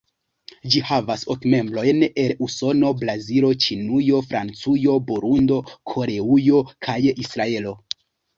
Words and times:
Ĝi 0.75 0.79
havas 0.91 1.25
ok 1.33 1.43
membrojn, 1.53 1.99
el 2.23 2.33
Usono, 2.45 2.89
Brazilo, 3.01 3.51
Ĉinujo, 3.67 4.23
Francujo, 4.33 4.97
Burundo, 5.11 5.59
Koreujo 5.93 6.65
kaj 6.89 6.99
Israelo. 7.27 7.77